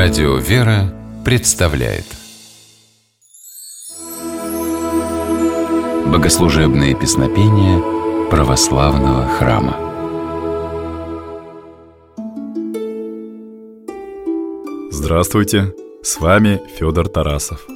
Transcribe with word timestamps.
Радио 0.00 0.36
«Вера» 0.36 0.94
представляет 1.24 2.04
Богослужебные 6.06 6.94
песнопения 6.94 7.82
православного 8.30 9.26
храма 9.26 9.76
Здравствуйте, 14.92 15.74
с 16.04 16.20
вами 16.20 16.62
Федор 16.78 17.08
Тарасов. 17.08 17.66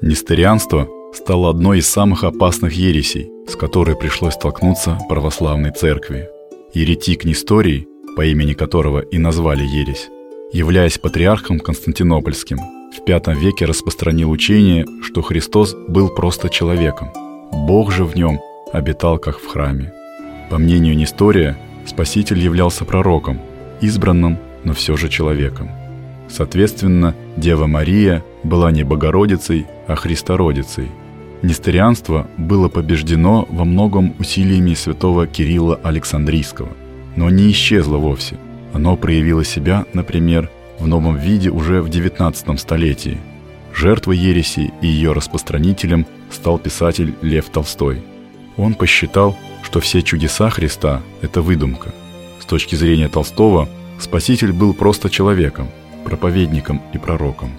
Нестерианство 0.00 0.88
стало 1.14 1.50
одной 1.50 1.78
из 1.78 1.86
самых 1.88 2.24
опасных 2.24 2.72
ересей, 2.72 3.30
с 3.46 3.54
которой 3.54 3.94
пришлось 3.94 4.34
столкнуться 4.34 4.98
православной 5.08 5.70
церкви. 5.70 6.28
Еретик 6.74 7.24
Несторий, 7.24 7.86
по 8.16 8.26
имени 8.26 8.54
которого 8.54 8.98
и 8.98 9.18
назвали 9.18 9.62
ересь, 9.62 10.08
являясь 10.52 10.98
патриархом 10.98 11.58
Константинопольским, 11.58 12.58
в 12.58 13.00
V 13.06 13.34
веке 13.40 13.64
распространил 13.64 14.30
учение, 14.30 14.86
что 15.02 15.22
Христос 15.22 15.74
был 15.88 16.10
просто 16.10 16.50
человеком. 16.50 17.10
Бог 17.50 17.90
же 17.90 18.04
в 18.04 18.14
нем 18.14 18.38
обитал 18.72 19.18
как 19.18 19.38
в 19.38 19.46
храме. 19.46 19.92
По 20.50 20.58
мнению 20.58 20.96
Нестория, 20.96 21.56
Спаситель 21.86 22.38
являлся 22.38 22.84
пророком, 22.84 23.40
избранным, 23.80 24.38
но 24.62 24.74
все 24.74 24.96
же 24.96 25.08
человеком. 25.08 25.70
Соответственно, 26.28 27.14
Дева 27.36 27.66
Мария 27.66 28.22
была 28.44 28.70
не 28.70 28.84
Богородицей, 28.84 29.66
а 29.86 29.96
Христородицей. 29.96 30.88
Несторианство 31.42 32.28
было 32.36 32.68
побеждено 32.68 33.48
во 33.50 33.64
многом 33.64 34.14
усилиями 34.18 34.74
святого 34.74 35.26
Кирилла 35.26 35.80
Александрийского, 35.82 36.68
но 37.16 37.30
не 37.30 37.50
исчезло 37.50 37.96
вовсе– 37.96 38.36
оно 38.72 38.96
проявило 38.96 39.44
себя, 39.44 39.86
например, 39.92 40.50
в 40.78 40.86
новом 40.86 41.16
виде 41.16 41.50
уже 41.50 41.82
в 41.82 41.88
XIX 41.88 42.58
столетии. 42.58 43.18
Жертвой 43.74 44.18
ереси 44.18 44.72
и 44.82 44.86
ее 44.86 45.12
распространителем 45.12 46.06
стал 46.30 46.58
писатель 46.58 47.14
Лев 47.22 47.48
Толстой. 47.50 48.02
Он 48.56 48.74
посчитал, 48.74 49.36
что 49.62 49.80
все 49.80 50.02
чудеса 50.02 50.50
Христа– 50.50 51.00
это 51.22 51.40
выдумка. 51.40 51.90
С 52.40 52.44
точки 52.44 52.74
зрения 52.74 53.08
Толстого, 53.08 53.68
Спаситель 53.98 54.52
был 54.52 54.74
просто 54.74 55.08
человеком, 55.08 55.68
проповедником 56.04 56.82
и 56.92 56.98
пророком. 56.98 57.52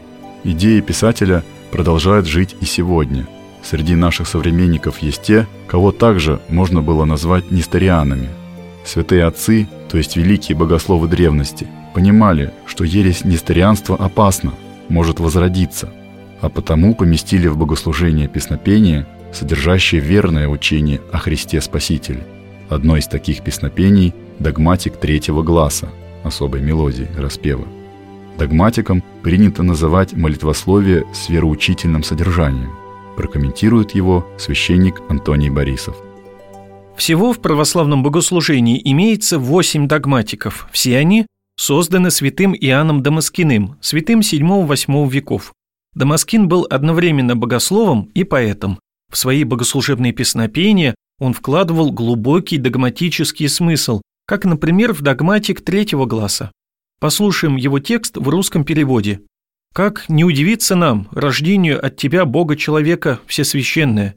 Идеи 0.43 0.81
писателя 0.81 1.43
продолжают 1.71 2.27
жить 2.27 2.55
и 2.59 2.65
сегодня. 2.65 3.27
Среди 3.63 3.95
наших 3.95 4.27
современников 4.27 4.99
есть 4.99 5.21
те, 5.21 5.47
кого 5.67 5.91
также 5.91 6.41
можно 6.49 6.81
было 6.81 7.05
назвать 7.05 7.49
несторианами– 7.49 8.27
Святые 8.83 9.25
отцы, 9.25 9.67
то 9.93 9.99
есть 9.99 10.15
великие 10.15 10.57
богословы 10.57 11.07
древности, 11.07 11.67
понимали, 11.93 12.51
что 12.65 12.83
ересь 12.83 13.25
несторианства 13.25 13.95
опасна, 13.95 14.51
может 14.89 15.19
возродиться, 15.19 15.93
а 16.41 16.49
потому 16.49 16.95
поместили 16.95 17.45
в 17.45 17.57
богослужение 17.57 18.27
песнопения, 18.27 19.05
содержащее 19.31 20.01
верное 20.01 20.47
учение 20.47 20.99
о 21.11 21.19
Христе 21.19 21.61
Спасителе. 21.61 22.25
Одно 22.69 22.97
из 22.97 23.05
таких 23.05 23.43
песнопений– 23.43 24.15
догматик 24.39 24.97
третьего 24.97 25.43
гласа, 25.43 25.89
особой 26.23 26.61
мелодии, 26.61 27.07
распева. 27.15 27.67
Догматиком 28.39 29.03
принято 29.21 29.61
называть 29.61 30.13
молитвословие 30.13 31.05
с 31.13 31.29
вероучительным 31.29 32.01
содержанием. 32.01 32.71
Прокомментирует 33.15 33.91
его 33.91 34.27
священник 34.39 35.03
Антоний 35.07 35.51
Борисов– 35.51 35.95
всего 36.97 37.33
в 37.33 37.41
православном 37.41 38.03
богослужении 38.03 38.81
имеется 38.83 39.39
восемь 39.39 39.87
догматиков. 39.87 40.67
Все 40.71 40.97
они 40.97 41.25
созданы 41.55 42.11
святым 42.11 42.55
Иоанном 42.55 43.03
Дамаскиным, 43.03 43.77
святым 43.81 44.21
7-8 44.21 45.09
веков. 45.09 45.53
Дамаскин 45.95 46.47
был 46.47 46.65
одновременно 46.69 47.35
богословом 47.35 48.09
и 48.13 48.23
поэтом. 48.23 48.79
В 49.11 49.17
свои 49.17 49.43
богослужебные 49.43 50.11
песнопения 50.11 50.95
он 51.19 51.33
вкладывал 51.33 51.91
глубокий 51.91 52.57
догматический 52.57 53.47
смысл, 53.47 54.01
как, 54.25 54.45
например, 54.45 54.93
в 54.93 55.01
догматик 55.01 55.63
третьего 55.63 56.05
гласа. 56.05 56.51
Послушаем 56.99 57.57
его 57.57 57.79
текст 57.79 58.17
в 58.17 58.27
русском 58.29 58.63
переводе. 58.63 59.21
«Как 59.73 60.07
не 60.09 60.23
удивиться 60.23 60.75
нам, 60.75 61.07
рождению 61.11 61.83
от 61.85 61.97
Тебя, 61.97 62.25
Бога-человека, 62.25 63.19
Всесвященное, 63.25 64.15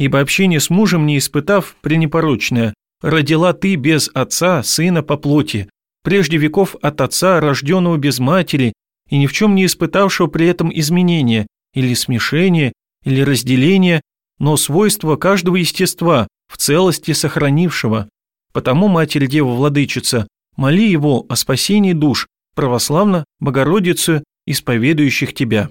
ибо 0.00 0.20
общение 0.20 0.60
с 0.60 0.70
мужем 0.70 1.04
не 1.04 1.18
испытав 1.18 1.76
пренепорочное, 1.82 2.72
родила 3.02 3.52
ты 3.52 3.74
без 3.74 4.08
отца 4.14 4.62
сына 4.62 5.02
по 5.02 5.18
плоти, 5.18 5.68
прежде 6.02 6.38
веков 6.38 6.74
от 6.80 7.02
отца, 7.02 7.38
рожденного 7.38 7.98
без 7.98 8.18
матери, 8.18 8.72
и 9.10 9.18
ни 9.18 9.26
в 9.26 9.34
чем 9.34 9.54
не 9.54 9.66
испытавшего 9.66 10.26
при 10.28 10.46
этом 10.46 10.70
изменения, 10.72 11.46
или 11.74 11.92
смешения, 11.92 12.72
или 13.04 13.20
разделения, 13.20 14.00
но 14.38 14.56
свойства 14.56 15.16
каждого 15.16 15.56
естества 15.56 16.28
в 16.50 16.56
целости 16.56 17.12
сохранившего. 17.12 18.08
Потому, 18.54 18.88
Матерь 18.88 19.26
Дева 19.26 19.50
Владычица, 19.50 20.26
моли 20.56 20.88
его 20.88 21.26
о 21.28 21.36
спасении 21.36 21.92
душ, 21.92 22.26
православно, 22.56 23.26
Богородицу, 23.38 24.24
исповедующих 24.46 25.34
тебя. 25.34 25.68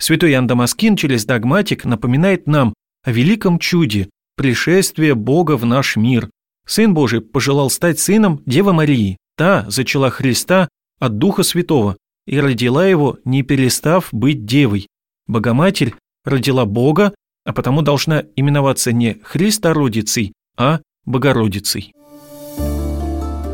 Святой 0.00 0.32
Иоанн 0.32 0.48
Дамаскин 0.48 0.96
через 0.96 1.24
догматик 1.24 1.84
напоминает 1.84 2.48
нам 2.48 2.74
о 3.04 3.10
великом 3.10 3.58
чуде– 3.58 4.08
пришествия 4.36 5.14
Бога 5.14 5.56
в 5.56 5.64
наш 5.64 5.96
мир. 5.96 6.30
Сын 6.66 6.94
Божий 6.94 7.20
пожелал 7.20 7.70
стать 7.70 7.98
сыном 7.98 8.40
Девы 8.46 8.72
Марии. 8.72 9.18
Та 9.36 9.66
зачала 9.68 10.10
Христа 10.10 10.68
от 11.00 11.18
Духа 11.18 11.42
Святого 11.42 11.96
и 12.26 12.38
родила 12.38 12.86
его, 12.86 13.18
не 13.24 13.42
перестав 13.42 14.08
быть 14.12 14.44
девой. 14.44 14.86
Богоматерь 15.26 15.94
родила 16.24 16.64
Бога, 16.64 17.14
а 17.44 17.52
потому 17.52 17.82
должна 17.82 18.24
именоваться 18.36 18.92
не 18.92 19.18
Христородицей, 19.22 20.32
а 20.56 20.80
Богородицей. 21.04 21.92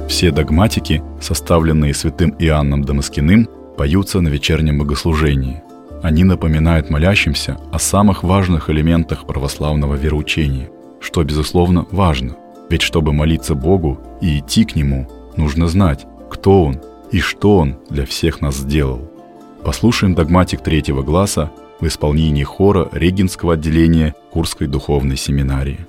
Все 0.09 0.31
догматики, 0.31 1.03
составленные 1.21 1.95
святым 1.95 2.35
Иоанном 2.39 2.85
Дамаскиным, 2.85 3.49
поются 3.77 4.21
на 4.21 4.29
вечернем 4.29 4.79
богослужении. 4.79 5.63
Они 6.03 6.23
напоминают 6.23 6.91
молящимся 6.91 7.57
о 7.73 7.79
самых 7.79 8.23
важных 8.23 8.71
элементах 8.71 9.27
православного 9.27 9.95
вероучения, 9.95 10.71
что, 11.01 11.25
безусловно, 11.25 11.87
важно. 11.91 12.37
Ведь 12.71 12.83
чтобы 12.83 13.13
молиться 13.13 13.55
Богу 13.55 13.99
и 14.21 14.39
идти 14.39 14.65
к 14.65 14.77
Нему, 14.77 15.09
нужно 15.37 15.67
знать, 15.67 16.07
кто 16.31 16.65
Он 16.65 16.81
и 17.11 17.21
что 17.21 17.59
Он 17.59 17.79
для 17.91 18.07
всех 18.07 18.41
нас 18.41 18.57
сделал. 18.57 19.11
Послушаем 19.65 20.15
догматик 20.15 20.63
третьего 20.63 21.03
гласа 21.03 21.51
в 21.81 21.87
исполнении 21.87 22.45
хора 22.45 22.89
Регинского 22.93 23.55
отделения 23.55 24.15
Курской 24.31 24.69
духовной 24.69 25.17
семинарии. 25.17 25.87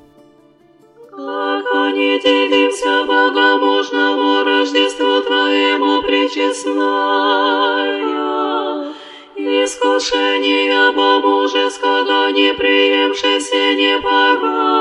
Искушения 10.00 10.92
по-мужеского 10.94 12.32
не 12.32 12.54
приемшееся 12.54 13.74
непорочная, 13.74 14.80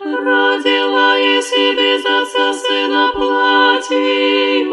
родила 0.00 1.18
и 1.18 1.42
себе 1.42 1.98
за 1.98 2.24
сына 2.52 3.10
платью, 3.12 4.72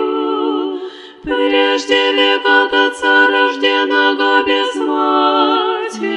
прежде 1.24 2.12
века 2.14 2.66
от 2.66 2.74
отца 2.74 3.28
рожденного 3.28 4.44
без 4.44 4.76
матери, 4.76 6.16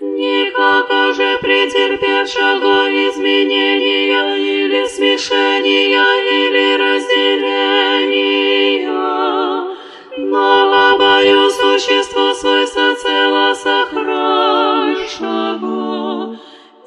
никак 0.00 0.88
же 1.14 1.38
претерпевшего 1.42 2.88
изменения 3.10 4.36
или 4.38 4.86
смешения 4.86 6.22
или 6.48 6.76
Новобою 11.76 11.76
существо 11.76 12.32
свойства 12.34 12.94
цело 13.02 13.54
сохраншего, 13.54 16.36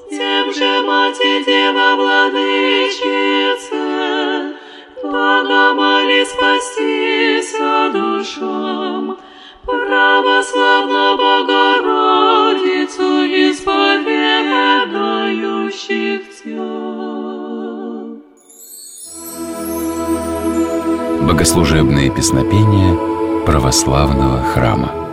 Тем 0.10 0.54
же 0.54 0.82
Мать 0.82 1.20
и 1.24 1.44
Дева 1.46 1.96
Владычице, 1.96 3.78
Богомоли 5.04 6.26
спастися 6.26 7.90
душам, 7.94 9.18
Православно 9.66 11.16
Богородицу 11.18 13.10
исповедающих 13.52 16.22
Тебя. 16.36 16.70
Богослужебные 21.28 22.10
песнопения– 22.10 22.98
православного 23.50 24.44
храма. 24.54 25.09